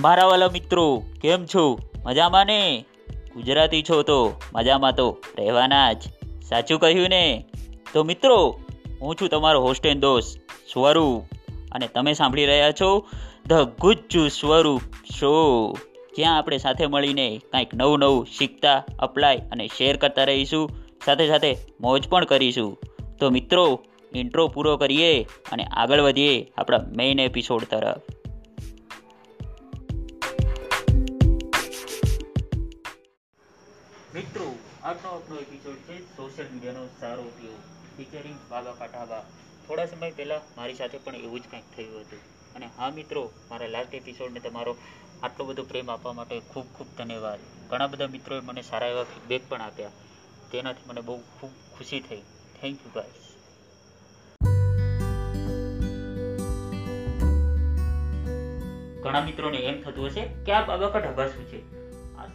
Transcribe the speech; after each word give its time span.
મારા 0.00 0.26
વાલા 0.26 0.48
મિત્રો, 0.48 1.02
કેમ 1.20 1.46
છો? 1.46 1.78
મજામાં 2.04 2.46
ને? 2.46 2.84
ગુજરાતી 3.34 3.82
છો 3.82 4.02
તો 4.02 4.32
મજામાં 4.54 4.94
તો 4.94 5.18
રહેવાના 5.38 5.92
જ. 5.92 6.02
સાચું 6.48 6.80
કહ્યું 6.80 7.08
ને? 7.08 7.44
તો 7.92 8.04
મિત્રો, 8.04 8.60
હું 9.00 9.16
છું 9.16 9.28
તમારો 9.28 9.60
હોસ્ટ 9.60 9.86
એન્ડ 9.86 10.00
દોસ્ત 10.00 10.38
સ્વરૂપ 10.72 11.24
અને 11.72 11.86
તમે 11.86 12.12
સાંભળી 12.12 12.46
રહ્યા 12.46 12.72
છો 12.72 13.08
ધ 13.46 13.52
ગુજ્જુ 13.52 14.28
સ્વરૂપ 14.28 14.80
શો 15.18 15.74
જ્યાં 16.16 16.38
આપણે 16.38 16.58
સાથે 16.58 16.86
મળીને 16.86 17.40
કંઈક 17.52 17.74
નવું 17.74 17.98
નવું 17.98 18.26
શીખતા 18.38 18.84
અપ્લાય 18.98 19.36
અને 19.36 19.68
શેર 19.76 19.96
કરતા 19.96 20.24
રહીશું, 20.24 20.70
સાથે 21.04 21.28
સાથે 21.28 21.56
મોજ 21.80 22.08
પણ 22.08 22.24
કરીશું. 22.24 22.78
તો 23.20 23.30
મિત્રો 23.30 23.84
ઇન્ટ્રો 24.14 24.48
પૂરો 24.48 24.76
કરીએ 24.76 25.22
અને 25.52 25.64
આગળ 25.64 26.00
વધીએ 26.00 26.52
આપણા 26.58 26.78
મેઇન 26.96 27.20
એપિસોડ 27.20 27.64
તરફ. 27.64 28.19
મિત્રો, 34.20 34.54
આજનો 34.82 35.08
આપણો 35.08 35.36
એપિસોડ 35.36 35.76
છે 35.76 36.16
સોશિયલ 36.16 36.48
મીડિયાનો 36.52 36.86
સારો 37.00 37.22
ઉપયોગ. 37.22 37.60
ફીચરિંગ 37.96 38.38
બાબા 38.50 38.72
કાટાબા 38.72 39.20
થોડા 39.66 39.86
સમય 39.86 40.10
પહેલાં 40.10 40.40
મારી 40.56 40.74
સાથે 40.74 40.98
પણ 40.98 41.14
એવું 41.14 41.40
જ 41.40 41.42
કંઈક 41.50 41.64
થયું 41.76 42.00
હતું. 42.00 42.18
અને 42.54 42.66
હા 42.66 42.90
મિત્રો, 42.90 43.32
મારા 43.50 43.66
લાસ્ટ 43.66 43.94
એપિસોડને 43.94 44.40
તમારો 44.40 44.76
આટલો 45.22 45.44
બધો 45.44 45.62
પ્રેમ 45.62 45.90
આપવા 45.90 46.12
માટે 46.12 46.40
ખૂબ 46.40 46.66
ખૂબ 46.74 46.86
ધન્યવાદ. 46.98 47.40
ઘણા 47.70 47.86
બધા 47.86 48.06
મિત્રોએ 48.06 48.40
મને 48.40 48.62
સારા 48.62 48.86
એવા 48.86 49.04
ફીડબેક 49.04 49.42
પણ 49.48 49.60
આપ્યા. 49.60 49.90
તેનાથી 50.52 50.88
મને 50.88 51.00
બહુ 51.00 51.18
ખૂબ 51.18 51.50
ખુશી 51.78 52.00
થઈ. 52.00 52.22
થેન્ક 52.60 52.78
યુ 52.84 52.92
ગાઈસ 52.94 53.26
ઘણા 59.02 59.20
મિત્રોને 59.20 59.58
એમ 59.58 59.82
થતું 59.82 60.06
હશે 60.06 60.22
કે 60.46 60.52
આ 60.52 60.64
બાબા 60.64 60.98
ઢાબા 61.00 61.26
શું 61.26 61.50
છે? 61.50 61.79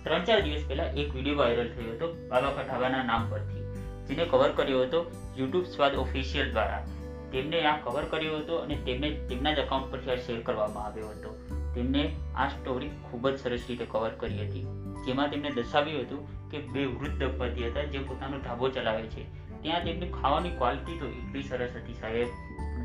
ત્રણ 0.06 0.24
ચાર 0.24 0.42
દિવસ 0.42 0.64
પહેલા 0.68 0.84
એક 0.84 1.16
વીડિયો 1.16 1.36
વાયરલ 1.36 1.68
થયો 1.68 1.92
હતો, 1.92 2.14
બાબા 2.28 2.52
કા 2.52 2.62
ઢાબાના 2.62 3.04
નામ 3.04 3.30
પરથી, 3.30 3.62
જેને 4.08 4.26
કવર 4.26 4.52
કર્યો 4.52 4.82
હતો 4.82 5.12
યુટ્યુબ 5.38 5.66
સ્વાદ 5.66 5.96
ઓફિશિયલ 5.96 6.52
દ્વારા. 6.52 6.86
તેમને 7.32 7.66
આ 7.66 7.78
કવર 7.78 8.04
કર્યો 8.04 8.38
હતો 8.38 8.56
અને 8.56 8.76
તેમને 8.76 9.12
તેમના 9.12 9.54
જ 9.54 9.60
અકાઉન્ટ 9.60 9.92
પરથી 9.92 10.12
આ 10.12 10.16
શેર 10.16 10.42
કરવામાં 10.42 10.86
આવ્યો 10.86 11.08
હતો. 11.08 11.48
તેમને 11.76 12.16
આ 12.36 12.48
સ્ટોરી 12.48 12.90
ખૂબ 12.90 13.30
જ 13.30 13.40
સરસ 13.40 13.60
રીતે 13.70 13.86
કવર 13.86 14.10
કરી 14.10 14.48
હતી. 14.48 14.62
જેમાં 15.06 15.30
તેમને 15.30 15.50
દર્શાવ્યું 15.50 16.02
હતું 16.02 16.52
કે 16.52 16.58
બે 16.60 16.86
વૃદ્ધ 16.86 17.24
દંપતી 17.24 17.68
હતા 17.68 17.84
જે 17.84 18.00
પોતાનો 18.00 18.38
ઢાબો 18.38 18.70
ચલાવે 18.70 19.02
છે. 19.02 19.46
ત્યાં 19.62 19.84
તેમની 19.84 20.08
ખાવાની 20.08 20.50
ક્વોલિટી 20.50 21.00
તો 21.00 21.06
એટલી 21.08 21.44
સરસ 21.44 21.70
હતી 21.76 21.94
સાહેબ 21.94 22.28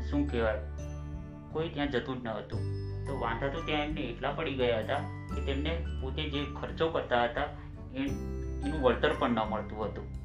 શું 0.09 0.31
કહેવાય? 0.31 0.61
કોઈ 1.51 1.69
ત્યાં 1.69 1.91
જતું 1.91 2.21
જ 2.21 2.25
ન 2.25 2.27
હતું. 2.27 2.80
તો 3.07 3.19
વાંધા 3.19 3.47
તો 3.47 3.61
ત્યાં 3.61 3.83
એમને 3.83 4.01
એટલા 4.01 4.31
પડી 4.31 4.53
ગયા 4.53 4.79
હતા 4.79 4.97
કે 5.35 5.41
તેમને 5.41 5.85
પોતે 6.01 6.29
જે 6.29 6.45
ખર્ચો 6.61 6.87
કરતા 6.87 7.23
હતા, 7.23 7.41
એ 7.93 7.99
એનું 8.65 8.81
વળતર 8.81 9.13
પણ 9.19 9.29
ન 9.29 9.39
મળતું 9.39 9.85
હતું. 9.85 10.21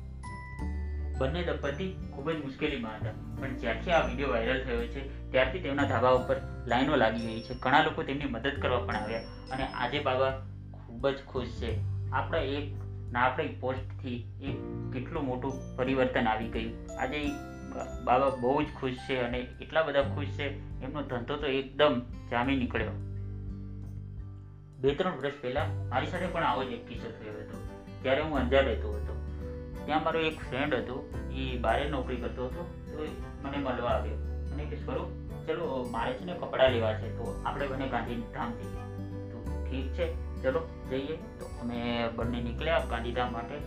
બંને 1.19 1.43
દંપતી 1.43 2.09
ખૂબ 2.15 2.31
જ 2.31 2.37
મુશ્કેલીમાં 2.37 2.97
હતા. 2.97 3.41
પણ 3.41 3.57
જ્યારથી 3.57 3.91
આ 3.91 4.07
વીડિયો 4.07 4.29
વાયરલ 4.29 4.65
થયો 4.65 4.87
છે, 4.87 5.31
ત્યારથી 5.31 5.61
તેમના 5.61 5.83
ધાબા 5.83 6.11
ઉપર 6.11 6.37
લાઈનો 6.67 6.97
લાગી 6.97 7.27
ગઈ 7.27 7.41
છે. 7.41 7.55
ઘણા 7.55 7.83
લોકો 7.83 8.03
તેમની 8.03 8.25
મદદ 8.25 8.63
કરવા 8.63 8.79
પણ 8.79 8.97
આવ્યા 8.97 9.21
અને 9.51 9.67
આજે 9.67 10.01
બાબા 10.01 10.31
ખૂબ 10.73 11.09
જ 11.09 11.17
ખુશ 11.27 11.47
છે. 11.47 11.79
આપણા 12.13 12.39
એક 12.39 12.75
નાપડી 13.13 13.49
પોસ્ટથી 13.49 14.33
એક 14.43 14.57
કેટલું 14.93 15.25
મોટું 15.25 15.77
પરિવર્તન 15.77 16.29
આવી 16.29 16.49
ગયું. 16.49 17.01
આજે 17.01 17.31
બાબા 18.05 18.29
બહુ 18.29 18.63
જ 18.63 18.67
ખુશ 18.81 18.97
છે 19.11 19.21
અને 19.21 19.39
એટલા 19.39 19.83
બધા 19.83 20.03
ખુશ 20.03 20.27
છે 20.27 20.66
એમનો 20.83 21.03
ધંધો 21.03 21.37
તો 21.37 21.47
એકદમ 21.47 22.03
જામી 22.31 22.57
નીકળ્યો. 22.57 22.91
બે 24.79 24.95
ત્રણ 24.95 25.17
વર્ષ 25.17 25.33
પહેલા 25.41 25.65
મારી 25.65 26.07
સાથે 26.07 26.27
પણ 26.27 26.45
આવો 26.45 26.65
જ 26.65 26.67
એક 26.67 26.89
કિસ્સો 26.89 27.11
થયો 27.11 27.33
હતો. 27.33 27.69
ત્યારે 28.03 28.23
હું 28.23 28.39
અંજાર 28.39 28.65
રહેતો 28.65 28.93
હતો. 28.93 29.17
ત્યાં 29.87 30.05
મારો 30.05 30.21
એક 30.21 30.39
ફ્રેન્ડ 30.39 30.75
હતો. 30.75 31.15
એ 31.33 31.59
બારે 31.59 31.89
નોકરી 31.89 32.17
કરતો 32.17 32.45
હતો. 32.47 32.83
તો 32.87 33.23
મને 33.43 33.57
મળવા 33.57 33.91
આવ્યો. 33.91 34.15
અને 34.53 34.65
કે, 34.65 34.77
સ્વરૂપ, 34.77 35.09
ચલો, 35.47 35.89
મારે 35.91 36.13
છે 36.13 36.25
ને 36.25 36.33
કપડાં 36.33 36.71
લેવા 36.71 36.95
છે. 36.95 37.17
તો 37.17 37.43
આપણે 37.47 37.67
બંને 37.67 37.89
ગાંધીધામ 37.89 38.53
જઈએ 38.53 39.05
તો 39.31 39.67
ઠીક 39.71 39.89
છે, 39.89 40.13
ચલો, 40.43 40.69
જઈએ. 40.91 41.17
તો 41.17 41.51
અમે 41.61 42.09
બંને 42.17 42.43
નીકળ્યા 42.43 42.85
ગાંધીધામ 42.91 43.33
માટે. 43.33 43.59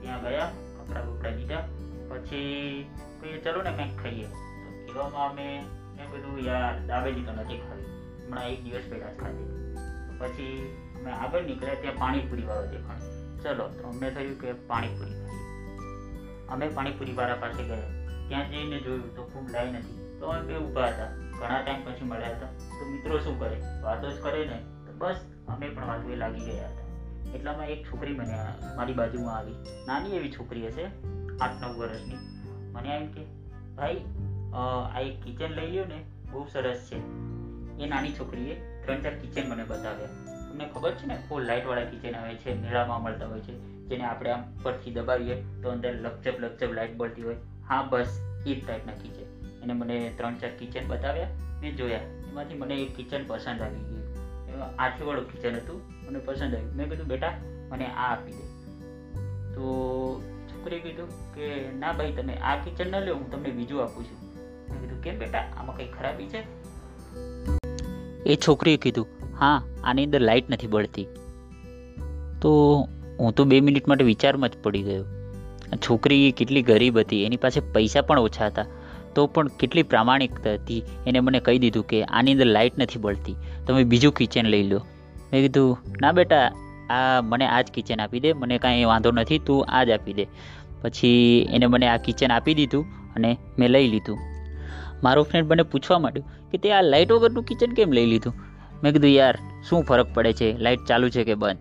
ત્યાં 0.00 0.22
ગયા 0.22 0.52
કપડાં 0.78 1.06
બપડા 1.06 1.30
લીધા 1.30 1.68
પછી 2.08 2.40
કહીએ, 3.20 3.38
ચલો 3.38 3.62
ને, 3.62 3.70
કંઈક 3.70 4.02
ખાઈએ. 4.02 4.24
તો 4.86 4.94
એવામાં 4.94 5.30
અમે 5.30 5.64
મેં 5.96 6.12
કીધું, 6.12 6.38
યાર 6.38 6.86
દાબેલી 6.86 7.22
તો 7.22 7.32
નથી 7.32 7.58
ખાવી 7.58 7.84
હમણાં 8.26 8.48
એક 8.48 8.64
દિવસ 8.64 8.82
પહેલા 8.90 9.12
જ 9.12 9.16
ખાધી. 9.16 9.76
પછી 10.18 10.76
અમે 11.00 11.10
આગળ 11.10 11.42
નીકળ્યા 11.42 11.74
ત્યાં 11.74 11.94
પાણીપુરી 11.94 12.42
વાળો 12.42 12.66
દેખાણ 12.66 12.98
ચલો, 13.42 13.68
તો 13.68 13.88
અમને 13.88 14.10
થયું 14.10 14.40
કે 14.40 14.52
પાણીપુરી 14.52 15.14
ખાઈ 15.14 15.24
અમે 16.48 16.68
પાણીપુરી 16.68 17.12
વાળા 17.12 17.34
પાસે 17.34 17.64
ગયા. 17.64 18.04
ત્યાં 18.28 18.50
જઈને 18.50 18.80
જોયું 18.80 19.16
તો 19.16 19.22
ખૂબ 19.22 19.50
લાઈન 19.50 19.76
હતી 19.76 20.16
તો 20.20 20.26
અમે 20.26 20.46
બે 20.46 20.56
ઊભા 20.56 20.86
હતા. 20.86 21.06
ઘણા 21.40 21.60
ટાઈમ 21.60 21.84
પછી 21.84 22.04
મળ્યા 22.04 22.28
હતા. 22.28 22.46
તો 22.46 22.90
મિત્રો 22.92 23.18
શું 23.18 23.40
કરે? 23.40 23.60
વાતો 23.82 24.10
જ 24.10 24.20
કરે 24.22 24.46
ને. 24.46 24.62
તો 24.86 24.92
બસ, 24.98 25.16
અમે 25.48 25.68
પણ 25.68 25.86
વાતો 25.86 26.14
લાગી 26.14 26.40
ગયા 26.40 26.68
હતા. 26.68 26.84
એટલામાં 27.34 27.66
એક 27.66 27.92
છોકરી 27.92 28.14
મને 28.14 28.38
મારી 28.76 28.92
બાજુમાં 28.92 29.36
આવી. 29.36 29.54
નાની 29.86 30.16
એવી 30.16 30.32
છોકરી 30.32 30.66
હશે, 30.66 30.84
આઠ 31.40 31.62
નવ 31.62 31.78
વર્ષની. 31.78 32.16
મને 32.72 32.96
એમ 32.96 33.06
કે, 33.06 33.24
ભાઈ 33.76 34.04
આ 34.54 35.00
એક 35.00 35.20
કિચન 35.20 35.50
લઈ 35.50 35.70
લ્યો 35.70 35.84
ને, 35.84 36.04
બહુ 36.32 36.46
સરસ 36.52 36.88
છે. 36.92 36.96
એ 37.84 37.86
નાની 37.86 38.12
છોકરીએ 38.12 38.54
ત્રણ 38.84 39.02
ચાર 39.02 39.14
કિચન 39.14 39.50
મને 39.50 39.64
બતાવ્યા. 39.64 40.06
તમને 40.50 40.64
ખબર 40.74 40.92
છે 40.92 41.06
ને 41.06 41.18
ફૂલ 41.28 41.42
લાઇટવાળા 41.42 41.84
કિચન 41.84 42.16
આવે 42.16 42.34
છે, 42.34 42.62
મેળામાં 42.62 43.02
મળતા 43.02 43.26
હોય 43.26 43.40
છે, 43.40 43.58
જેને 43.58 44.04
આપણે 44.04 44.30
આમ 44.30 44.42
પરથી 44.62 44.90
દબાવીએ 44.90 45.44
તો 45.62 45.68
અંદર 45.68 45.94
લપચપ 45.94 46.40
લપચપ 46.40 46.72
લાઇટ 46.72 46.96
બળતી 46.96 47.22
હોય. 47.22 47.36
હા, 47.68 47.82
બસ, 47.82 48.20
એ 48.46 48.54
જ 48.54 48.66
ટાઈપના 48.66 48.92
કિચન 48.92 49.24
એને 49.62 49.72
મને 49.72 50.12
ત્રણ 50.16 50.34
ચાર 50.34 50.50
કિચન 50.50 50.88
બતાવ્યા 50.88 51.26
મેં 51.60 51.76
જોયા. 51.76 51.98
એમાંથી 51.98 52.54
મને 52.54 52.74
એક 52.74 52.96
કિચન 52.96 53.24
પસંદ 53.26 53.62
આવી 53.62 53.78
ગયું. 53.78 54.04
આઠીવાળું 54.78 55.32
કિચન 55.32 55.54
હતું, 55.54 55.82
મને 56.08 56.18
પસંદ 56.18 56.54
આવ્યું. 56.54 56.74
મેં 56.74 56.90
કીધું, 56.90 57.06
બેટા, 57.06 57.32
મને 57.70 57.86
આ 57.86 58.12
આપી 58.12 58.32
દે. 58.32 58.44
તો 59.54 59.62
છોકરીએ 60.48 60.80
કીધું 60.80 61.34
કે, 61.34 61.72
ના 61.72 61.92
ભાઈ, 61.92 62.12
તમે 62.12 62.34
આ 62.34 62.56
કિચન 62.56 62.90
ન 62.90 63.04
લો 63.04 63.14
હું 63.14 63.30
તમને 63.30 63.50
બીજું 63.50 63.82
આપું 63.82 64.04
છું. 64.04 64.33
મેં 64.70 64.80
કીધું, 64.80 65.02
કેમ 65.02 65.18
બેટા? 65.18 65.38
આમાં 65.38 65.76
કંઈ 65.76 65.86
ખરાબી 65.86 66.24
છે? 66.24 66.64
એ 68.26 68.36
છોકરીએ 68.36 68.76
કીધું, 68.76 69.06
હા, 69.40 69.62
આની 69.84 70.04
અંદર 70.04 70.20
લાઇટ 70.20 70.50
નથી 70.50 70.66
બળતી. 70.66 71.06
તો 72.40 72.80
હું 73.20 73.32
તો 73.32 73.44
બે 73.44 73.60
મિનિટ 73.60 73.88
માટે 73.88 74.04
વિચારમાં 74.04 74.48
જ 74.48 74.52
પડી 74.62 74.82
ગયો. 74.82 75.04
છોકરી 75.76 76.32
કેટલી 76.32 76.62
ગરીબ 76.62 76.98
હતી, 76.98 77.24
એની 77.24 77.36
પાસે 77.36 77.60
પૈસા 77.60 78.00
પણ 78.00 78.18
ઓછા 78.18 78.46
હતા. 78.46 78.66
તો 79.14 79.26
પણ 79.26 79.48
કેટલી 79.48 79.82
પ્રામાણિકતા 79.82 80.52
હતી, 80.52 80.82
એને 81.06 81.20
મને 81.20 81.40
કહી 81.40 81.58
દીધું 81.58 81.86
કે 81.86 82.04
આની 82.04 82.32
અંદર 82.32 82.46
લાઇટ 82.46 82.78
નથી 82.78 82.98
બળતી, 82.98 83.34
તમે 83.66 83.84
બીજું 83.84 84.12
કિચન 84.12 84.46
લઈ 84.46 84.62
લો. 84.62 84.86
મેં 85.32 85.42
કીધું, 85.42 85.78
ના 86.00 86.12
બેટા, 86.12 86.52
આ 86.90 87.20
મને 87.22 87.46
આ 87.46 87.60
જ 87.60 87.64
કિચન 87.64 88.00
આપી 88.00 88.20
દે, 88.20 88.32
મને 88.32 88.58
કાંઈ 88.58 88.84
વાંધો 88.84 89.10
નથી, 89.10 89.38
તું 89.38 89.64
આ 89.64 89.84
જ 89.84 89.90
આપી 89.90 90.12
દે. 90.12 90.26
પછી 90.82 91.42
એને 91.52 91.66
મને 91.66 91.88
આ 91.88 91.96
કિચન 91.96 92.32
આપી 92.32 92.54
દીધું 92.54 92.86
અને 93.14 93.38
મેં 93.58 93.68
લઈ 93.68 93.88
લીધું. 93.88 94.33
મારો 95.02 95.22
ફ્રેન્ડ 95.22 95.50
મને 95.50 95.62
પૂછવા 95.62 95.98
માંડ્યું 95.98 96.50
કે 96.50 96.58
તે 96.58 96.72
આ 96.72 96.82
લાઇટ 96.82 97.12
વગરનું 97.12 97.44
કિચન 97.44 97.72
કેમ 97.72 97.92
લઈ 97.92 98.06
લીધું? 98.06 98.32
મેં 98.82 98.92
કીધું, 98.92 99.10
યાર, 99.10 99.38
શું 99.68 99.82
ફરક 99.82 100.14
પડે 100.14 100.32
છે? 100.32 100.58
લાઇટ 100.58 100.78
ચાલુ 100.88 101.08
છે 101.08 101.24
કે 101.24 101.34
બંધ? 101.34 101.56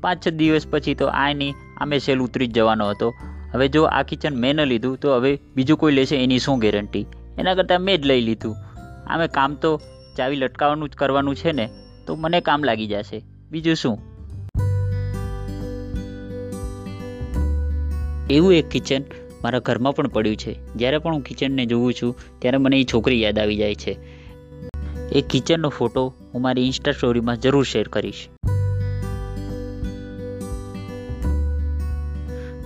પાંચ 0.00 0.26
છ 0.26 0.28
દિવસ 0.28 0.66
પછી 0.70 0.94
તો 0.94 1.06
આ 1.06 1.32
નહીં 1.32 1.54
આમે 1.76 1.98
સેલ 1.98 2.18
ઉતરી 2.18 2.46
જ 2.46 2.52
જવાનો 2.52 2.88
હતો. 2.88 3.14
હવે 3.52 3.68
જો 3.68 3.84
આ 3.84 4.02
કિચન 4.02 4.36
મેં 4.36 4.54
ન 4.54 4.64
લીધું, 4.64 4.96
તો 4.96 5.14
હવે 5.14 5.38
બીજું 5.56 5.78
કોઈ 5.78 5.92
લેશે 5.92 6.16
એની 6.16 6.38
શું 6.38 6.58
ગેરંટી 6.58 7.06
એના 7.38 7.54
કરતાં 7.54 7.80
મેં 7.80 8.02
જ 8.02 8.06
લઈ 8.06 8.20
લીધું. 8.20 8.56
આમે 9.06 9.28
કામ 9.28 9.54
તો 9.54 9.80
ચાવી 10.16 10.36
લટકાવવાનું 10.36 10.88
જ 10.88 10.92
કરવાનું 10.92 11.34
છે 11.34 11.52
ને, 11.52 11.70
તો 12.06 12.16
મને 12.16 12.40
કામ 12.40 12.64
લાગી 12.64 12.86
જશે. 12.86 13.22
બીજું 13.50 13.74
શું? 13.74 13.98
એવું 18.30 18.54
એક 18.54 18.68
કિચન 18.68 19.02
મારા 19.42 19.58
ઘરમાં 19.58 19.94
પણ 19.94 20.08
પડ્યું 20.08 20.36
છે. 20.36 20.74
જ્યારે 20.74 20.98
પણ 20.98 21.14
હું 21.14 21.22
કિચનને 21.22 21.66
જોઉં 21.66 21.94
છું, 22.02 22.18
ત્યારે 22.38 22.58
મને 22.58 22.80
એ 22.80 22.84
છોકરી 22.84 23.22
યાદ 23.22 23.38
આવી 23.38 23.56
જાય 23.56 23.74
છે. 23.74 23.96
એ 25.12 25.20
કિચનનો 25.20 25.68
ફોટો 25.68 26.14
હું 26.34 26.42
મારી 26.42 26.62
ઇન્સ્ટા 26.62 26.92
સ્ટોરીમાં 26.92 27.40
જરૂર 27.40 27.64
શેર 27.64 27.88
કરીશ. 27.88 28.28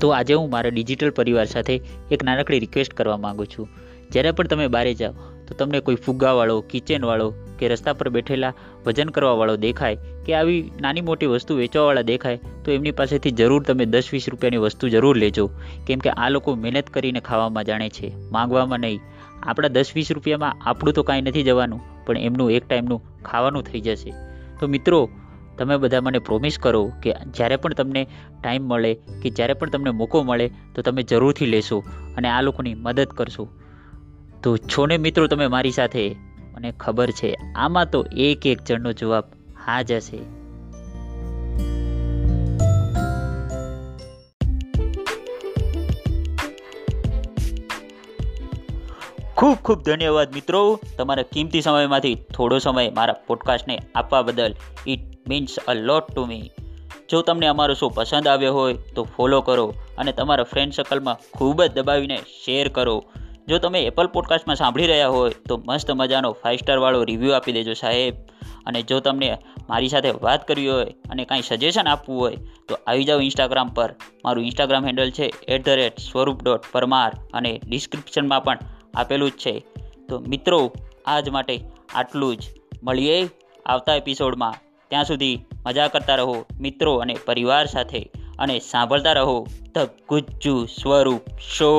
તો 0.00 0.08
આજે 0.08 0.34
હું 0.34 0.50
મારા 0.50 0.69
ડિજિટલ 0.69 1.10
પરિવાર 1.10 1.44
સાથે 1.44 1.80
એક 2.10 2.24
નાનકડી 2.24 2.58
રિક્વેસ્ટ 2.58 2.94
કરવા 2.94 3.16
માગું 3.16 3.46
છું. 3.46 3.69
જ્યારે 4.10 4.30
પણ 4.30 4.46
તમે 4.46 4.66
બહાર 4.66 4.92
જાઓ, 4.92 5.12
તો 5.48 5.54
તમને 5.54 5.80
કોઈ 5.80 5.94
ફુગ્ગાવાળો 5.94 6.60
કિચનવાળો 6.60 7.34
કે 7.62 7.72
રસ્તા 7.72 7.96
પર 8.00 8.12
બેઠેલા 8.18 8.52
વજન 8.86 9.14
કરવાવાળો 9.16 9.56
દેખાય 9.66 10.18
કે 10.26 10.34
આવી 10.34 10.60
નાની 10.80 11.06
મોટી 11.08 11.30
વસ્તુ 11.34 11.56
વેચવાવાળા 11.56 12.02
દેખાય, 12.02 12.40
તો 12.64 12.72
એમની 12.72 12.90
પાસેથી 12.90 13.30
જરૂર 13.30 13.62
તમે 13.62 13.86
દસ 13.86 14.12
વીસ 14.12 14.28
રૂપિયાની 14.28 14.56
વસ્તુ 14.56 14.88
જરૂર 14.88 15.16
લેજો. 15.16 15.50
કેમ 15.86 15.98
કે 15.98 16.10
આ 16.10 16.28
લોકો 16.28 16.54
મહેનત 16.54 16.90
કરીને 16.90 17.20
ખાવામાં 17.20 17.64
જાણે 17.64 17.88
છે, 17.88 18.12
માંગવામાં 18.30 18.80
નહીં. 18.80 19.00
આપણા 19.42 19.68
દસ 19.68 19.94
વીસ 19.94 20.12
રૂપિયામાં 20.12 20.62
આપણું 20.62 20.94
તો 20.94 21.02
કાંઈ 21.02 21.20
નથી 21.20 21.42
જવાનું, 21.42 21.80
પણ 22.06 22.18
એમનું 22.18 22.52
એક 22.52 22.68
ટાઈમનું 22.68 23.22
ખાવાનું 23.22 23.62
થઈ 23.62 23.80
જશે. 23.80 24.14
તો 24.60 24.66
મિત્રો, 24.66 25.00
તમે 25.58 25.76
બધા 25.76 26.00
મને 26.00 26.18
પ્રોમિસ 26.18 26.58
કરો 26.58 26.82
કે 27.02 27.14
જ્યારે 27.34 27.56
પણ 27.56 27.74
તમને 27.74 28.02
ટાઈમ 28.42 28.62
મળે 28.62 28.92
કે 29.22 29.30
જ્યારે 29.30 29.54
પણ 29.54 29.70
તમને 29.70 29.90
મોકો 29.90 30.22
મળે, 30.22 30.46
તો 30.74 30.82
તમે 30.82 31.02
જરૂરથી 31.02 31.46
લેશો 31.46 31.78
અને 32.16 32.28
આ 32.28 32.40
લોકોની 32.40 32.74
મદદ 32.74 33.16
કરશો. 33.18 33.48
તો 34.42 34.56
છો 34.56 34.86
ને 34.86 34.98
મિત્રો, 34.98 35.26
તમે 35.26 35.46
મારી 35.46 35.70
સાથે 35.70 36.04
મને 36.62 36.72
ખબર 36.80 37.10
છે. 37.10 37.34
આમાં 37.56 37.90
તો 37.90 38.04
એક 38.16 38.46
એક 38.46 38.64
જણનો 38.64 38.92
જવાબ 38.92 39.24
હા 39.66 39.82
જ 39.82 39.92
હશે. 39.92 40.18
ખૂબ 49.36 49.56
ખૂબ 49.56 49.82
ધન્યવાદ 49.82 50.34
મિત્રો. 50.34 50.80
તમારા 50.98 51.22
કિંમતી 51.22 51.60
સમયમાંથી 51.60 52.14
થોડો 52.14 52.58
સમય 52.58 52.90
મારા 52.90 53.12
પોડકાસ્ટને 53.26 53.78
આપવા 53.94 54.22
બદલ 54.22 54.54
it 54.86 55.28
means 55.28 55.58
a 55.68 55.74
lot 55.74 56.12
to 56.12 56.26
me. 56.26 56.50
જો 57.10 57.22
તમને 57.22 57.46
અમારો 57.46 57.74
શો 57.74 57.88
પસંદ 57.88 58.28
આવ્યો 58.28 58.52
હોય 58.52 58.74
તો 58.74 59.04
ફોલો 59.04 59.40
કરો 59.40 59.74
અને 59.98 60.12
તમારા 60.12 60.44
ફ્રેન્ડ 60.44 60.72
સર્કલમાં 60.72 61.18
ખૂબ 61.32 61.62
જ 61.62 61.72
દબાવીને 61.72 62.18
શેર 62.44 62.68
કરો. 62.68 63.04
જો 63.48 63.58
તમે 63.58 63.80
એપલ 63.80 64.06
પોડકાસ્ટમાં 64.06 64.56
સાંભળી 64.56 64.86
રહ્યા 64.86 65.08
હોય, 65.08 65.30
તો 65.48 65.62
મસ્ત 65.68 65.90
મજાનો 65.90 66.32
ફાઇવ 66.32 66.56
સ્ટારવાળો 66.56 67.04
રિવ્યૂ 67.04 67.32
આપી 67.32 67.52
દેજો 67.52 67.72
સાહેબ. 67.72 68.14
અને 68.66 68.82
જો 68.82 69.00
તમને 69.00 69.38
મારી 69.68 69.88
સાથે 69.88 70.10
વાત 70.10 70.48
કરવી 70.48 70.68
હોય 70.68 70.84
અને 70.84 71.24
કાંઈ 71.24 71.42
સજેશન 71.42 71.88
આપવું 71.88 72.20
હોય, 72.20 72.36
તો 72.68 72.78
આવી 72.86 73.04
જાઓ 73.04 73.20
ઇન્સ્ટાગ્રામ 73.20 73.68
પર. 73.68 73.94
મારું 74.24 74.44
ઇન્સ્ટાગ્રામ 74.44 74.86
હેન્ડલ 74.86 75.10
છે 75.10 75.32
at 75.48 75.64
the 75.64 75.68
rate 75.68 75.98
Swaroop 75.98 76.42
dot 76.42 76.60
Parmar 76.72 77.12
અને 77.34 77.60
ડિસ્ક્રિપ્શનમાં 77.66 78.44
પણ 78.44 78.58
આપેલું 78.94 79.30
જ 79.30 79.32
છે. 79.32 79.64
તો 80.08 80.18
મિત્રો, 80.28 80.72
આજ 81.06 81.28
માટે 81.28 81.60
આટલું 81.94 82.36
જ. 82.36 82.40
મળીએ 82.82 83.28
આવતા 83.66 83.94
એપિસોડમાં 83.94 84.54
ત્યાં 84.88 85.04
સુધી 85.04 85.44
મજા 85.66 85.88
કરતા 85.88 86.14
રહો 86.14 86.44
મિત્રો 86.60 86.94
અને 86.94 87.16
પરિવાર 87.26 87.66
સાથે 87.66 88.10
અને 88.38 88.58
સાંભળતા 88.58 89.12
રહો 89.12 89.46
ધ 89.74 89.78
ગુજ્જુ 90.08 90.66
સ્વરૂપ 90.66 91.20
શો 91.40 91.72